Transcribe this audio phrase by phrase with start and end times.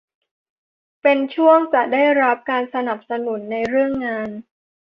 [1.01, 4.29] เป็นช่วงจะได้รับการสนับสนุนในเรื่องงาน